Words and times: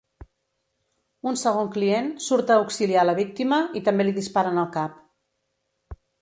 Un 1.31 1.35
segon 1.41 1.69
client 1.75 2.09
surt 2.27 2.53
a 2.53 2.57
auxiliar 2.61 3.03
la 3.11 3.15
víctima 3.19 3.61
i 3.81 3.83
també 3.91 4.09
li 4.09 4.15
disparen 4.17 4.59
al 4.63 4.71
cap. 4.79 4.97